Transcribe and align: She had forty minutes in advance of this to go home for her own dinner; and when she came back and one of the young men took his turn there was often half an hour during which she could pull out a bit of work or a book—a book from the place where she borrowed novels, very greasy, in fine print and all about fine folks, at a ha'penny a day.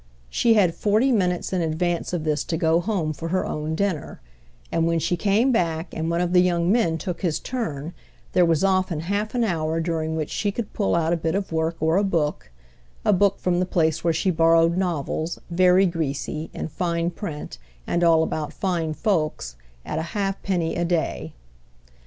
She 0.31 0.55
had 0.55 0.73
forty 0.73 1.11
minutes 1.11 1.53
in 1.53 1.61
advance 1.61 2.11
of 2.11 2.23
this 2.23 2.43
to 2.45 2.57
go 2.57 2.79
home 2.79 3.13
for 3.13 3.27
her 3.27 3.45
own 3.45 3.75
dinner; 3.75 4.19
and 4.71 4.87
when 4.87 4.97
she 4.97 5.15
came 5.15 5.51
back 5.51 5.93
and 5.93 6.09
one 6.09 6.21
of 6.21 6.33
the 6.33 6.39
young 6.41 6.71
men 6.71 6.97
took 6.97 7.21
his 7.21 7.39
turn 7.39 7.93
there 8.33 8.43
was 8.43 8.63
often 8.63 9.01
half 9.01 9.35
an 9.35 9.43
hour 9.43 9.79
during 9.79 10.15
which 10.15 10.31
she 10.31 10.51
could 10.51 10.73
pull 10.73 10.95
out 10.95 11.13
a 11.13 11.17
bit 11.17 11.35
of 11.35 11.51
work 11.51 11.75
or 11.79 11.97
a 11.97 12.03
book—a 12.03 13.13
book 13.13 13.37
from 13.37 13.59
the 13.59 13.65
place 13.67 14.03
where 14.03 14.11
she 14.11 14.31
borrowed 14.31 14.75
novels, 14.75 15.37
very 15.51 15.85
greasy, 15.85 16.49
in 16.51 16.67
fine 16.67 17.11
print 17.11 17.59
and 17.85 18.03
all 18.03 18.23
about 18.23 18.51
fine 18.53 18.95
folks, 18.95 19.55
at 19.85 19.99
a 19.99 20.03
ha'penny 20.17 20.75
a 20.75 20.83
day. 20.83 21.33